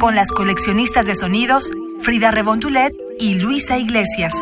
Con 0.00 0.14
las 0.16 0.32
coleccionistas 0.32 1.04
de 1.04 1.14
sonidos 1.14 1.70
Frida 2.00 2.30
Rebontulet 2.30 2.90
y 3.18 3.34
Luisa 3.34 3.76
Iglesias. 3.76 4.32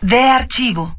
De 0.00 0.20
archivo. 0.22 0.94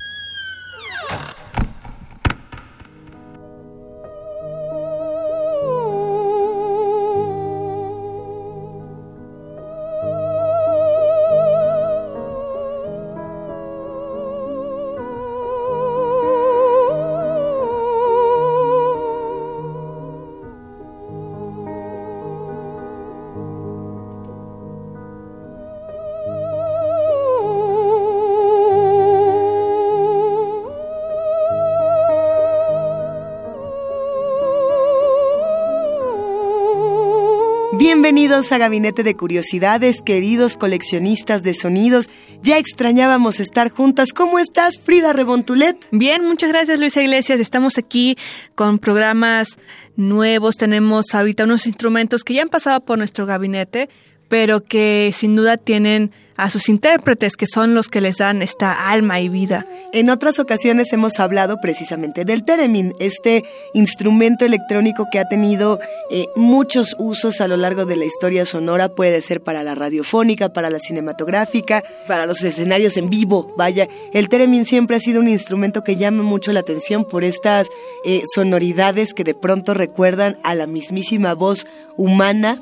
Bienvenidos 38.16 38.54
a 38.54 38.58
Gabinete 38.58 39.04
de 39.04 39.18
Curiosidades, 39.18 40.02
queridos 40.02 40.56
coleccionistas 40.56 41.44
de 41.44 41.54
sonidos. 41.54 42.10
Ya 42.42 42.58
extrañábamos 42.58 43.42
estar 43.42 43.70
juntas. 43.70 44.14
¿Cómo 44.14 44.40
estás, 44.40 44.80
Frida 44.80 45.12
Rebontulet? 45.12 45.86
Bien, 45.92 46.24
muchas 46.24 46.50
gracias, 46.50 46.80
Luisa 46.80 47.02
Iglesias. 47.02 47.42
Estamos 47.42 47.78
aquí 47.78 48.18
con 48.56 48.80
programas 48.80 49.58
nuevos. 49.98 50.56
Tenemos 50.56 51.14
ahorita 51.14 51.44
unos 51.44 51.68
instrumentos 51.68 52.24
que 52.24 52.36
ya 52.36 52.44
han 52.44 52.48
pasado 52.48 52.86
por 52.86 52.98
nuestro 52.98 53.26
gabinete, 53.26 53.90
pero 54.28 54.64
que 54.64 55.12
sin 55.14 55.36
duda 55.36 55.58
tienen 55.58 56.12
a 56.38 56.50
sus 56.50 56.68
intérpretes, 56.68 57.38
que 57.38 57.48
son 57.48 57.74
los 57.74 57.88
que 57.88 58.02
les 58.02 58.18
dan 58.18 58.42
esta 58.42 58.90
alma 58.90 59.22
y 59.22 59.30
vida. 59.30 59.66
En 59.94 60.10
otras 60.10 60.40
ocasiones 60.40 60.92
hemos 60.92 61.20
hablado 61.20 61.62
precisamente 61.62 62.26
del 62.26 62.44
Theremin, 62.44 62.94
este 63.00 63.46
instrumento 63.74 64.44
electrónico 64.44 65.08
que 65.10 65.20
ha 65.20 65.26
tenido 65.26 65.80
eh, 66.12 66.26
muchos 66.36 66.96
usos 67.00 67.40
a 67.40 67.48
lo 67.48 67.56
largo 67.56 67.86
de 67.86 67.96
la 67.96 68.06
historia 68.06 68.46
sonora, 68.46 68.90
puede 68.90 69.22
ser 69.22 69.42
para 69.42 69.64
la 69.64 69.76
radiofónica, 69.76 70.52
para 70.52 70.70
la 70.70 70.80
cinematográfica, 70.80 71.84
para 72.08 72.26
los 72.26 72.44
escenarios 72.44 72.98
en 72.98 73.10
vivo. 73.10 73.54
Vaya, 73.58 73.88
el 74.12 74.28
Theremin 74.28 74.66
siempre 74.66 74.98
ha 74.98 75.00
sido 75.00 75.22
un 75.22 75.30
instrumento 75.30 75.84
que 75.84 75.96
llama 75.96 76.24
mucho 76.24 76.52
la 76.52 76.60
atención 76.60 77.06
por 77.06 77.24
estas 77.24 77.70
eh, 78.04 78.24
sonoridades 78.34 79.14
que 79.14 79.24
de 79.24 79.36
pronto 79.36 79.74
recuerdan 79.74 80.38
a 80.44 80.54
la 80.56 80.68
mismísima 80.68 81.34
voz 81.34 81.66
humana 81.96 82.62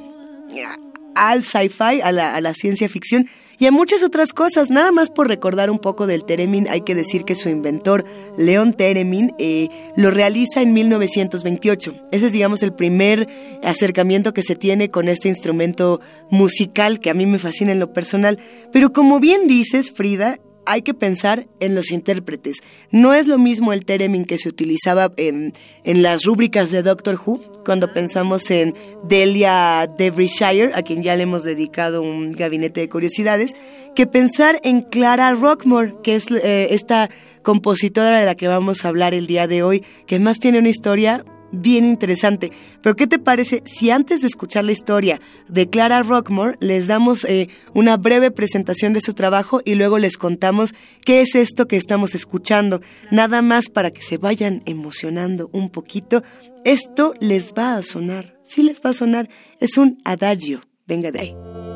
al 1.15 1.43
sci-fi, 1.43 2.01
a 2.01 2.11
la, 2.11 2.53
ciencia 2.53 2.87
ficción 2.89 3.27
y 3.59 3.65
a 3.65 3.71
muchas 3.71 4.03
otras 4.03 4.33
cosas. 4.33 4.69
Nada 4.69 4.91
más 4.91 5.09
por 5.09 5.27
recordar 5.27 5.69
un 5.69 5.79
poco 5.79 6.07
del 6.07 6.25
Teremin, 6.25 6.67
hay 6.69 6.81
que 6.81 6.95
decir 6.95 7.23
que 7.23 7.35
su 7.35 7.49
inventor, 7.49 8.05
Leon 8.37 8.73
Teremin, 8.73 9.33
eh, 9.39 9.69
lo 9.95 10.11
realiza 10.11 10.61
en 10.61 10.73
1928. 10.73 11.95
Ese 12.11 12.27
es, 12.27 12.31
digamos, 12.31 12.63
el 12.63 12.73
primer 12.73 13.27
acercamiento 13.63 14.33
que 14.33 14.43
se 14.43 14.55
tiene 14.55 14.89
con 14.89 15.07
este 15.07 15.29
instrumento 15.29 16.01
musical 16.29 16.99
que 16.99 17.09
a 17.09 17.13
mí 17.13 17.25
me 17.25 17.39
fascina 17.39 17.71
en 17.71 17.79
lo 17.79 17.93
personal. 17.93 18.39
Pero 18.71 18.93
como 18.93 19.19
bien 19.19 19.47
dices, 19.47 19.91
Frida, 19.91 20.37
hay 20.65 20.81
que 20.81 20.93
pensar 20.93 21.47
en 21.59 21.75
los 21.75 21.91
intérpretes. 21.91 22.57
No 22.91 23.13
es 23.13 23.27
lo 23.27 23.37
mismo 23.37 23.73
el 23.73 23.85
Teremin 23.85 24.25
que 24.25 24.37
se 24.37 24.49
utilizaba 24.49 25.11
en, 25.17 25.53
en 25.83 26.03
las 26.03 26.23
rúbricas 26.23 26.71
de 26.71 26.83
Doctor 26.83 27.19
Who, 27.23 27.41
cuando 27.65 27.93
pensamos 27.93 28.49
en 28.51 28.75
Delia 29.07 29.87
Derbyshire, 29.97 30.71
a 30.73 30.81
quien 30.81 31.03
ya 31.03 31.15
le 31.15 31.23
hemos 31.23 31.43
dedicado 31.43 32.01
un 32.01 32.31
gabinete 32.31 32.81
de 32.81 32.89
curiosidades, 32.89 33.55
que 33.95 34.07
pensar 34.07 34.59
en 34.63 34.81
Clara 34.81 35.33
Rockmore, 35.33 35.95
que 36.03 36.15
es 36.15 36.25
eh, 36.31 36.67
esta 36.71 37.09
compositora 37.41 38.19
de 38.19 38.25
la 38.25 38.35
que 38.35 38.47
vamos 38.47 38.83
a 38.83 38.87
hablar 38.87 39.13
el 39.13 39.27
día 39.27 39.47
de 39.47 39.63
hoy, 39.63 39.83
que 40.07 40.19
más 40.19 40.39
tiene 40.39 40.59
una 40.59 40.69
historia 40.69 41.25
bien 41.53 41.85
interesante. 41.85 42.51
Pero 42.81 42.95
¿qué 42.95 43.07
te 43.07 43.19
parece 43.19 43.63
si 43.65 43.91
antes 43.91 44.21
de 44.21 44.27
escuchar 44.27 44.65
la 44.65 44.73
historia 44.73 45.21
de 45.47 45.69
Clara 45.69 46.03
Rockmore 46.03 46.57
les 46.59 46.87
damos 46.87 47.23
eh, 47.23 47.47
una 47.73 47.95
breve 47.95 48.31
presentación 48.31 48.91
de 48.91 49.01
su 49.01 49.13
trabajo 49.13 49.61
y 49.63 49.75
luego 49.75 49.99
les 49.99 50.17
contamos 50.17 50.73
qué 51.05 51.21
es 51.21 51.35
esto 51.35 51.67
que 51.67 51.77
estamos 51.77 52.15
escuchando? 52.15 52.81
Nada 53.11 53.41
más 53.41 53.69
para 53.69 53.91
que 53.91 54.01
se 54.01 54.17
vayan 54.17 54.63
emocionando 54.65 55.49
un 55.53 55.69
poquito. 55.69 56.23
Esto 56.65 57.13
les 57.19 57.53
va 57.53 57.75
a 57.75 57.83
sonar, 57.83 58.37
sí 58.41 58.63
les 58.63 58.81
va 58.81 58.89
a 58.89 58.93
sonar, 58.93 59.29
es 59.59 59.77
un 59.77 59.99
adagio. 60.03 60.61
Venga 60.85 61.11
de 61.11 61.19
ahí. 61.19 61.72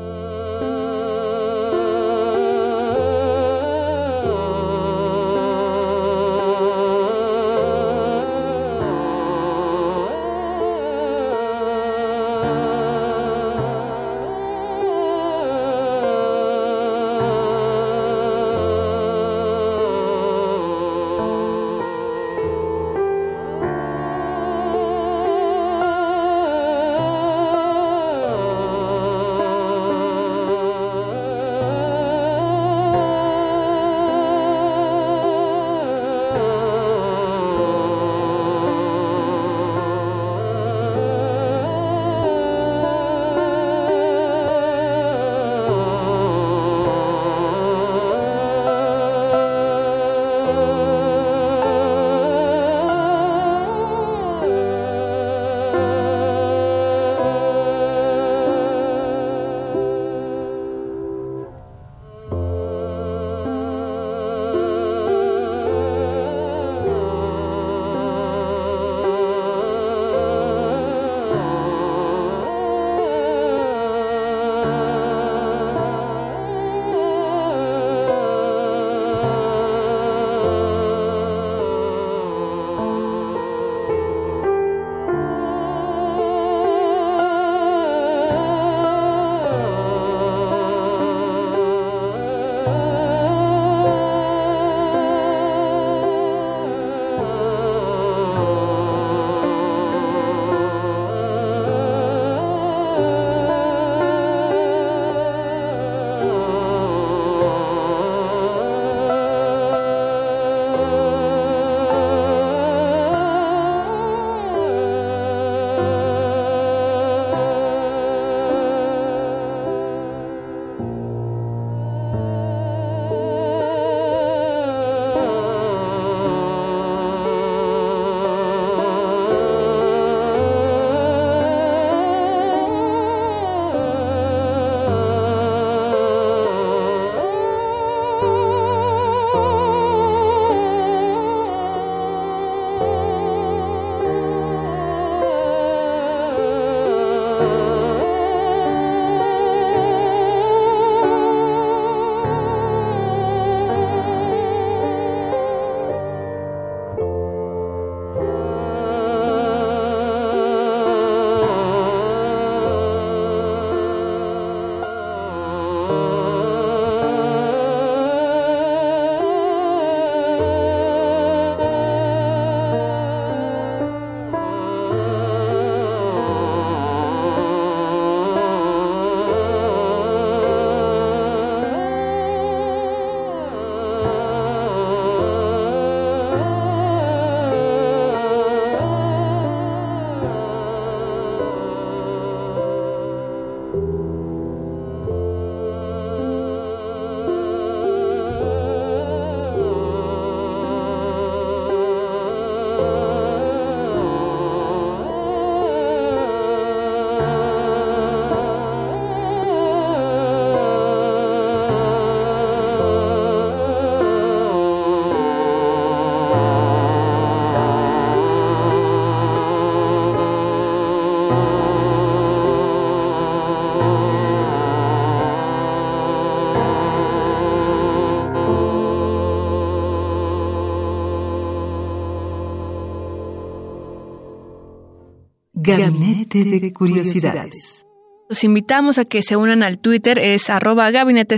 Gabinete 235.76 236.44
de 236.44 236.72
Curiosidades. 236.72 237.84
Los 238.28 238.42
invitamos 238.42 238.98
a 238.98 239.04
que 239.04 239.22
se 239.22 239.36
unan 239.36 239.62
al 239.62 239.78
Twitter, 239.78 240.18
es 240.18 240.48
arroba 240.48 240.90
gabinete 240.90 241.36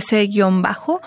bajo 0.61 1.01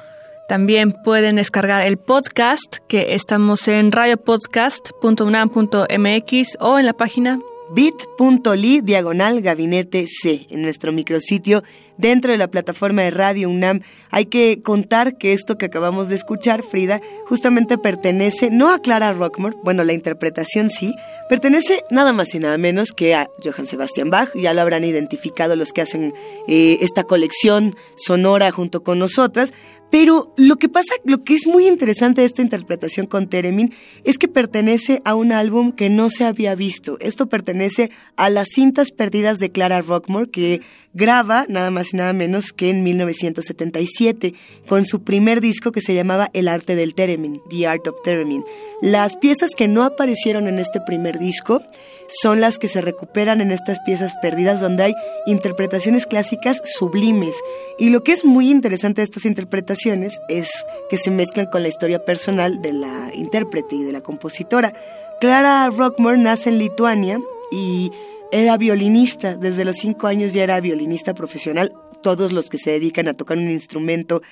También 0.49 0.95
pueden 1.05 1.37
descargar 1.37 1.81
el 1.83 1.97
podcast, 1.97 2.79
que 2.87 3.15
estamos 3.15 3.67
en 3.69 3.93
radiopodcast.unam.mx 3.93 6.57
o 6.61 6.79
en 6.79 6.87
la 6.87 6.93
página 6.93 7.41
bit.ly 7.75 8.83
diagonal 8.83 9.41
gabinete 9.41 10.07
C 10.07 10.47
en 10.51 10.63
nuestro 10.63 10.93
micrositio 10.93 11.63
dentro 11.99 12.33
de 12.33 12.39
la 12.39 12.51
plataforma 12.51 13.03
de 13.03 13.11
Radio 13.11 13.51
UNAM. 13.51 13.81
Hay 14.11 14.27
que 14.27 14.63
contar 14.63 15.17
que 15.17 15.33
esto 15.33 15.59
que 15.59 15.67
acabamos 15.67 16.09
de 16.09 16.17
escuchar, 16.17 16.63
Frida, 16.63 17.01
justamente 17.27 17.79
pertenece 17.79 18.51
no 18.51 18.71
a 18.71 18.79
Clara 18.79 19.13
Rockmore, 19.13 19.57
bueno, 19.63 19.85
la 19.85 19.93
interpretación 19.93 20.71
sí, 20.71 20.95
pertenece 21.29 21.83
nada 21.91 22.13
más 22.13 22.35
y 22.35 22.39
nada 22.39 22.59
menos 22.59 22.93
que 22.93 23.15
a 23.15 23.29
Johann 23.43 23.67
Sebastian 23.67 24.11
Bach, 24.11 24.31
ya 24.35 24.55
lo 24.55 24.61
habrán 24.61 24.85
identificado 24.85 25.57
los 25.57 25.73
que 25.73 25.83
hacen 25.83 26.13
eh, 26.49 26.79
esta 26.81 27.05
colección 27.05 27.75
sonora 27.97 28.51
junto 28.51 28.83
con 28.83 28.99
nosotras, 28.99 29.53
pero 29.91 30.35
lo 30.37 30.57
que 30.57 30.69
pasa, 30.69 30.93
lo 31.05 31.23
que 31.23 31.37
es 31.37 31.47
muy 31.47 31.69
interesante 31.69 32.21
de 32.21 32.27
esta 32.27 32.43
interpretación 32.43 33.07
con 33.07 33.29
Teremin 33.29 33.73
es 34.03 34.19
que 34.19 34.27
pertenece 34.27 35.01
a 35.05 35.15
un 35.15 35.31
álbum 35.31 35.71
que 35.71 35.89
no 35.89 36.11
se 36.11 36.25
había 36.25 36.57
visto. 36.57 36.97
Esto 36.99 37.29
pertenece 37.29 37.93
a 38.17 38.29
las 38.29 38.49
cintas 38.53 38.91
perdidas 38.91 39.39
de 39.39 39.51
Clara 39.51 39.83
Rockmore 39.83 40.31
que 40.31 40.63
graba 40.95 41.47
nada 41.49 41.71
más 41.71 41.84
y 41.93 41.97
nada 41.97 42.13
menos 42.13 42.53
que 42.53 42.71
en 42.71 42.83
1977 42.83 44.35
con 44.69 44.85
su 44.87 45.03
primer 45.03 45.41
disco 45.41 45.73
que 45.73 45.81
se 45.81 45.95
llamaba 45.95 46.31
El 46.33 46.49
arte 46.49 46.77
del 46.77 46.95
Teremin, 46.95 47.41
The 47.51 47.67
Art 47.67 47.87
of 47.87 48.03
Teremin. 48.03 48.45
Las 48.81 49.17
piezas 49.17 49.51
que 49.57 49.69
no 49.69 49.83
aparecieron 49.83 50.49
en 50.49 50.59
este 50.59 50.81
primer 50.81 51.19
disco 51.19 51.63
son 52.09 52.41
las 52.41 52.59
que 52.59 52.69
se 52.69 52.81
recuperan 52.81 53.41
en 53.41 53.51
estas 53.51 53.81
piezas 53.81 54.15
perdidas 54.21 54.61
donde 54.61 54.85
hay 54.85 54.95
interpretaciones 55.27 56.07
clásicas 56.07 56.61
sublimes. 56.65 57.37
Y 57.79 57.91
lo 57.91 58.03
que 58.03 58.13
es 58.13 58.25
muy 58.25 58.51
interesante 58.51 59.01
de 59.01 59.07
estas 59.07 59.25
interpretaciones 59.25 60.21
es 60.29 60.51
que 60.89 60.99
se 60.99 61.11
mezclan 61.11 61.47
con 61.47 61.63
la 61.63 61.69
historia 61.69 62.05
personal 62.05 62.63
de 62.63 62.73
la 62.73 63.11
intérprete 63.15 63.77
y 63.77 63.83
de 63.83 63.93
la 63.93 64.01
compositora. 64.01 64.73
Clara 65.21 65.69
Rockmore 65.71 66.19
nace 66.19 66.51
en 66.51 66.59
Lituania 66.59 67.21
y 67.51 67.91
era 68.35 68.57
violinista, 68.57 69.37
desde 69.37 69.65
los 69.65 69.77
cinco 69.77 70.09
años 70.09 70.33
ya 70.33 70.43
era 70.43 70.61
violinista 70.61 71.15
profesional, 71.15 71.73
todos 72.03 72.33
los 72.33 72.51
que 72.51 72.59
se 72.59 72.73
dedican 72.73 73.07
a 73.07 73.15
tocar 73.15 73.39
un 73.39 73.49
instrumento 73.49 74.23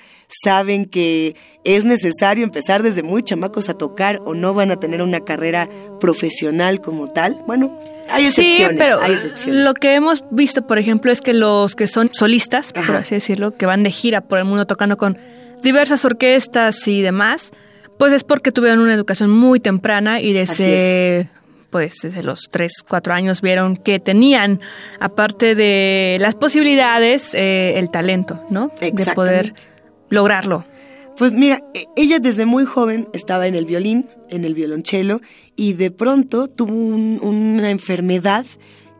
saben 0.43 0.85
que 0.85 1.35
es 1.63 1.85
necesario 1.85 2.43
empezar 2.43 2.83
desde 2.83 3.01
muy 3.01 3.23
chamacos 3.23 3.69
a 3.69 3.73
tocar 3.75 4.21
o 4.25 4.33
no 4.33 4.53
van 4.53 4.71
a 4.71 4.75
tener 4.75 5.01
una 5.01 5.21
carrera 5.21 5.69
profesional 6.01 6.81
como 6.81 7.07
tal. 7.07 7.41
Bueno, 7.47 7.79
hay 8.09 8.25
excepciones. 8.25 8.77
Sí, 9.35 9.47
pero 9.47 9.63
lo 9.63 9.73
que 9.73 9.95
hemos 9.95 10.23
visto, 10.31 10.67
por 10.67 10.77
ejemplo, 10.77 11.11
es 11.11 11.21
que 11.21 11.33
los 11.33 11.73
que 11.73 11.87
son 11.87 12.09
solistas, 12.13 12.73
por 12.73 12.95
así 12.97 13.15
decirlo, 13.15 13.51
que 13.51 13.65
van 13.65 13.83
de 13.83 13.91
gira 13.91 14.19
por 14.19 14.37
el 14.37 14.45
mundo 14.45 14.67
tocando 14.67 14.97
con 14.97 15.17
diversas 15.63 16.03
orquestas 16.03 16.87
y 16.89 17.01
demás, 17.01 17.51
pues 17.97 18.11
es 18.11 18.25
porque 18.25 18.51
tuvieron 18.51 18.79
una 18.79 18.93
educación 18.93 19.29
muy 19.29 19.61
temprana 19.61 20.19
y 20.19 20.33
desde 20.33 21.29
pues 21.73 21.95
desde 22.03 22.21
los 22.21 22.49
3, 22.51 22.71
4 22.87 23.15
años 23.15 23.41
vieron 23.41 23.75
que 23.75 23.99
tenían, 23.99 24.61
aparte 24.99 25.55
de 25.55 26.17
las 26.21 26.35
posibilidades, 26.35 27.33
eh, 27.33 27.79
el 27.79 27.89
talento, 27.89 28.39
¿no? 28.51 28.71
De 28.79 29.05
poder 29.15 29.55
lograrlo. 30.09 30.65
Pues 31.17 31.31
mira, 31.31 31.63
e, 31.73 31.85
ella 31.95 32.19
desde 32.19 32.45
muy 32.45 32.65
joven 32.65 33.09
estaba 33.11 33.47
en 33.47 33.55
el 33.55 33.65
violín, 33.65 34.05
en 34.29 34.45
el 34.45 34.53
violonchelo, 34.53 35.19
y 35.55 35.73
de 35.73 35.89
pronto 35.89 36.47
tuvo 36.47 36.75
una 36.75 37.71
enfermedad 37.71 38.45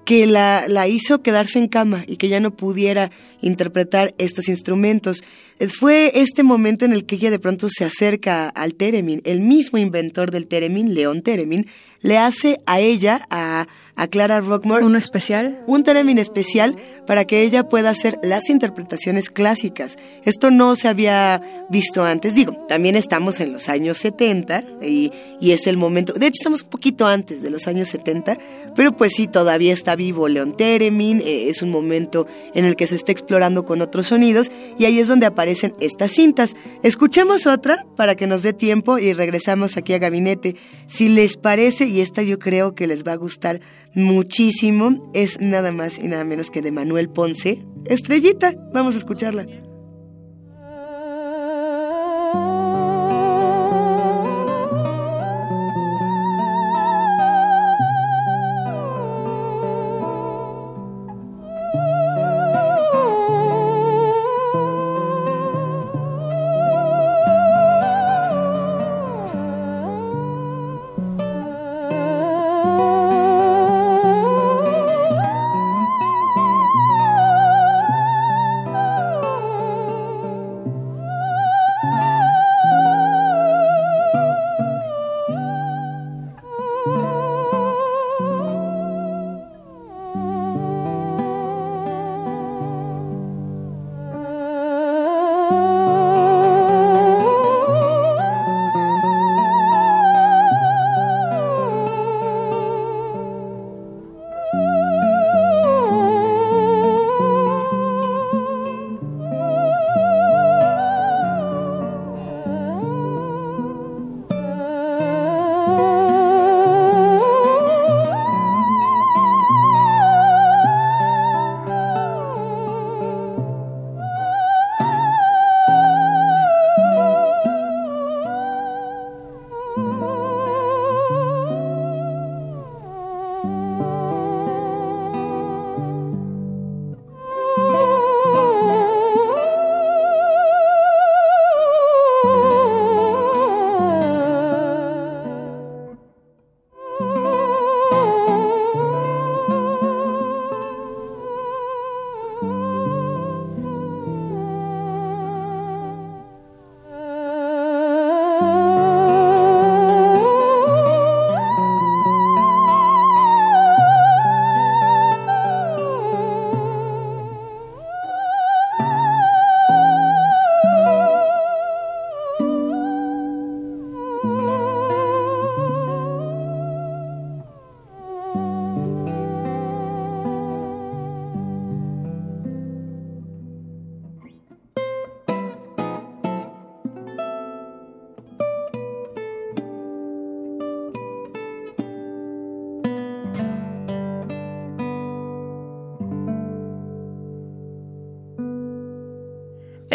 que 0.04 0.26
la, 0.26 0.66
la, 0.68 0.88
hizo 0.88 1.22
quedarse 1.22 1.60
en 1.60 1.68
cama 1.68 2.04
y 2.08 2.18
que 2.18 2.28
ya 2.28 2.40
no 2.40 2.56
pudiera 2.56 3.12
interpretar 3.44 4.16
estos 4.18 4.50
instrumentos. 4.50 5.24
Eh, 5.60 5.68
fue 5.68 6.12
este 6.16 6.44
momento 6.44 6.86
en 6.86 6.94
el 6.94 7.06
que 7.06 7.16
ella 7.16 7.30
de 7.30 7.40
pronto 7.40 7.68
se 7.70 7.86
acerca 7.86 8.50
al 8.50 8.76
Teremin. 8.76 9.22
El 9.26 9.42
mismo 9.42 9.78
inventor 9.78 10.32
del 10.32 10.48
Teremin, 10.48 10.94
León 10.94 11.22
Teremin, 11.22 11.68
le 12.02 12.18
hace 12.18 12.60
a 12.66 12.80
ella, 12.80 13.26
a, 13.30 13.68
a 13.96 14.08
Clara 14.08 14.42
Rockmore... 14.42 14.84
¿Uno 14.84 14.98
especial? 14.98 15.62
Un 15.68 15.84
Teremin 15.84 16.18
especial 16.18 16.76
para 17.08 17.26
que 17.26 17.44
ella 17.44 17.70
pueda 17.70 17.92
hacer 17.92 18.20
las 18.24 18.50
interpretaciones 18.50 19.30
clásicas. 19.30 19.98
Esto 20.24 20.52
no 20.52 20.76
se 20.76 20.90
había 20.90 21.42
visto 21.70 22.04
antes. 22.04 22.36
Digo, 22.36 22.66
también 22.68 22.96
estamos 22.96 23.40
en 23.40 23.54
los 23.54 23.70
años 23.70 23.98
70 24.00 24.64
y, 24.82 25.12
y 25.40 25.52
es 25.52 25.68
el 25.68 25.78
momento... 25.78 26.14
De 26.14 26.28
hecho, 26.28 26.40
estamos 26.42 26.64
un 26.64 26.70
poquito 26.70 27.08
antes 27.08 27.42
de 27.42 27.50
los 27.50 27.68
años 27.68 27.88
70, 27.90 28.38
pero 28.76 28.98
pues 28.98 29.14
sí, 29.16 29.28
todavía 29.28 29.74
está 29.74 29.96
vivo 29.96 30.28
León 30.28 30.58
Teremin. 30.58 31.22
Eh, 31.22 31.50
es 31.50 31.62
un 31.62 31.70
momento 31.70 32.28
en 32.54 32.66
el 32.66 32.76
que 32.76 32.88
se 32.88 32.96
está 32.96 33.12
explorando 33.14 33.33
con 33.66 33.82
otros 33.82 34.08
sonidos 34.08 34.52
y 34.78 34.86
ahí 34.86 35.00
es 35.00 35.08
donde 35.08 35.26
aparecen 35.26 35.74
estas 35.80 36.12
cintas. 36.12 36.56
Escuchemos 36.84 37.48
otra 37.48 37.86
para 37.96 38.16
que 38.16 38.28
nos 38.28 38.44
dé 38.44 38.54
tiempo 38.54 39.00
y 39.00 39.14
regresamos 39.14 39.78
aquí 39.78 39.94
a 39.94 40.00
gabinete. 40.00 40.56
Si 40.88 41.10
les 41.10 41.38
parece, 41.38 41.88
y 41.88 42.02
esta 42.02 42.22
yo 42.22 42.40
creo 42.40 42.76
que 42.76 42.88
les 42.88 43.04
va 43.04 43.14
a 43.14 43.18
gustar 43.18 43.60
muchísimo, 43.96 45.10
es 45.14 45.42
nada 45.42 45.72
más 45.72 46.00
y 46.00 46.08
nada 46.08 46.24
menos 46.24 46.50
que 46.50 46.62
de 46.62 46.72
Manuel 46.72 47.10
Ponce. 47.10 47.64
Estrellita, 47.86 48.56
vamos 48.74 48.96
a 48.96 49.00
escucharla. 49.00 49.46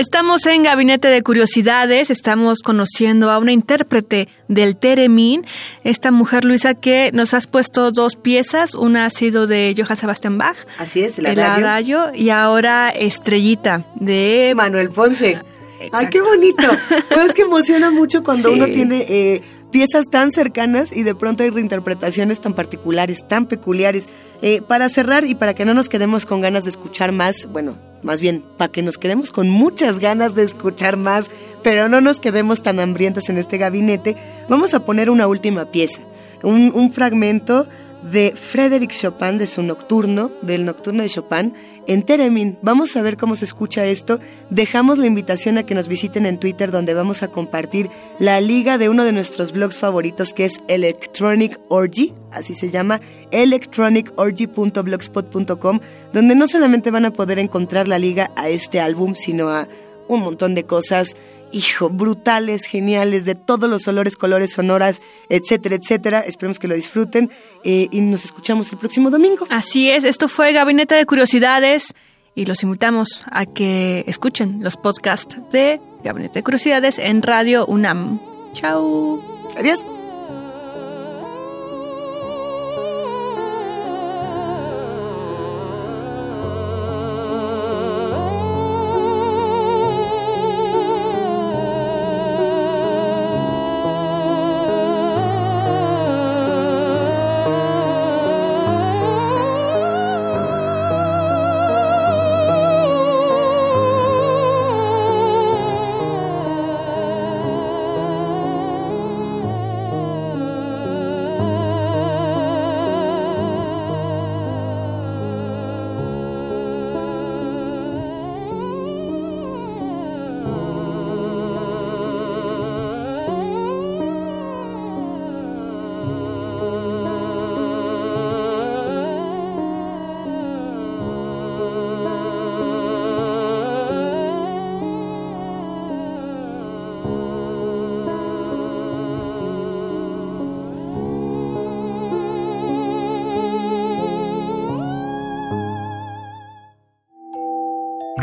Estamos 0.02 0.47
en 0.47 0.62
Gabinete 0.62 1.09
de 1.09 1.25
Curiosidades, 1.25 2.11
estamos 2.11 2.61
conociendo 2.61 3.33
a 3.33 3.38
una 3.38 3.50
intérprete 3.50 4.28
del 4.47 4.76
Teremín, 4.76 5.45
esta 5.83 6.12
mujer 6.12 6.45
Luisa 6.45 6.75
que 6.75 7.11
nos 7.12 7.35
has 7.35 7.49
puesto 7.49 7.90
dos 7.90 8.14
piezas, 8.14 8.76
una 8.76 9.07
ha 9.07 9.11
sido 9.11 9.49
de 9.49 9.75
Johann 9.76 9.97
Sebastian 9.97 10.38
Bach, 10.38 10.57
Así 10.78 11.00
es, 11.00 11.19
el 11.19 11.26
el 11.26 11.40
adagio. 11.40 12.12
y 12.14 12.31
ahora 12.31 12.90
Estrellita 12.90 13.87
de 13.97 14.52
Manuel 14.55 14.90
Ponce. 14.90 15.40
Ay, 15.81 15.87
Exacto. 15.88 16.11
qué 16.12 16.21
bonito. 16.23 16.62
Pues 17.09 17.26
es 17.31 17.35
que 17.35 17.43
emociona 17.43 17.90
mucho 17.90 18.23
cuando 18.23 18.50
Sí. 18.50 18.55
uno 18.55 18.67
tiene 18.67 19.05
eh, 19.09 19.43
piezas 19.73 20.05
tan 20.11 20.31
cercanas 20.31 20.97
y 20.97 21.02
de 21.02 21.17
pronto 21.17 21.43
hay 21.43 21.50
reinterpretaciones 21.50 22.40
tan 22.40 22.55
particulares, 22.55 23.26
tan 23.26 23.47
peculiares. 23.47 24.09
Eh, 24.43 24.62
para 24.62 24.88
cerrar 24.90 25.25
y 25.25 25.35
para 25.35 25.55
que 25.55 25.64
no 25.64 25.75
nos 25.75 25.88
quedemos 25.88 26.25
con 26.25 26.40
ganas 26.40 26.62
de 26.62 26.71
escuchar 26.71 27.11
más, 27.11 27.49
bueno, 27.50 27.76
más 28.02 28.21
bien, 28.21 28.45
para 28.57 28.71
que 28.71 28.83
nos 28.83 28.99
quedemos 28.99 29.31
con 29.31 29.49
muchas 29.49 29.99
ganas 29.99 30.35
de 30.35 30.45
escuchar 30.45 30.97
más, 30.97 31.26
pero 31.62 31.88
no 31.88 32.00
nos 32.00 32.21
quedemos 32.21 32.62
tan 32.62 32.81
hambrientos 32.81 33.28
en 33.28 33.38
este 33.38 33.59
gabinete, 33.59 34.17
vamos 34.49 34.75
a 34.75 34.85
poner 34.85 35.11
una 35.11 35.26
última 35.26 35.71
pieza, 35.71 36.02
un, 36.43 36.73
un 36.75 36.93
fragmento 36.93 37.67
de 38.02 38.35
Frédéric 38.37 38.93
Chopin, 38.93 39.38
de 39.38 39.47
su 39.47 39.62
nocturno, 39.62 40.31
del 40.43 40.64
nocturno 40.64 41.02
de 41.02 41.09
Chopin, 41.09 41.55
en 41.87 42.02
Teremin. 42.02 42.59
Vamos 42.62 42.97
a 42.97 43.02
ver 43.02 43.17
cómo 43.17 43.35
se 43.35 43.45
escucha 43.45 43.85
esto. 43.87 44.21
Dejamos 44.50 44.99
la 44.99 45.07
invitación 45.07 45.59
a 45.59 45.62
que 45.62 45.75
nos 45.75 45.88
visiten 45.88 46.26
en 46.26 46.38
Twitter, 46.38 46.71
donde 46.71 46.95
vamos 46.95 47.23
a 47.23 47.28
compartir 47.28 47.88
la 48.19 48.40
liga 48.40 48.78
de 48.78 48.88
uno 48.88 49.05
de 49.05 49.12
nuestros 49.12 49.52
blogs 49.52 49.78
favoritos, 49.78 50.33
que 50.33 50.45
es 50.45 50.59
Electronic 50.69 51.59
Orgy, 51.69 52.14
así 52.31 52.55
se 52.55 52.71
llama, 52.71 53.00
electronicorgy.blogspot.com, 53.31 55.81
donde 56.12 56.35
no 56.35 56.47
solamente 56.47 56.90
van 56.90 57.07
a 57.07 57.12
poder 57.12 57.38
encontrar 57.38 57.88
la 57.88 57.99
liga 57.99 58.31
a 58.37 58.49
este 58.49 58.81
álbum, 58.81 59.14
sino 59.14 59.49
a 59.49 59.69
un 60.09 60.23
montón 60.23 60.55
de 60.55 60.64
cosas, 60.64 61.14
hijo, 61.52 61.88
brutales, 61.90 62.64
geniales, 62.64 63.25
de 63.25 63.35
todos 63.35 63.69
los 63.69 63.87
olores, 63.88 64.17
colores, 64.17 64.52
sonoras, 64.52 65.00
etcétera, 65.28 65.76
etcétera. 65.76 66.21
Esperemos 66.21 66.59
que 66.59 66.69
lo 66.69 66.75
disfruten 66.75 67.31
eh, 67.64 67.88
y 67.90 68.00
nos 68.00 68.25
escuchamos 68.25 68.73
el 68.73 68.78
próximo 68.78 69.11
domingo. 69.11 69.47
Así 69.50 69.90
es, 69.90 70.05
esto 70.05 70.28
fue 70.28 70.52
Gabinete 70.52 70.95
de 70.95 71.07
Curiosidades 71.07 71.95
y 72.35 72.45
los 72.45 72.62
invitamos 72.62 73.23
a 73.31 73.47
que 73.47 74.05
escuchen 74.07 74.62
los 74.62 74.76
podcasts 74.76 75.38
de 75.50 75.81
Gabinete 76.05 76.38
de 76.38 76.43
Curiosidades 76.43 76.99
en 76.99 77.23
Radio 77.23 77.67
UNAM. 77.67 78.21
Chao. 78.52 79.21
Adiós. 79.57 79.85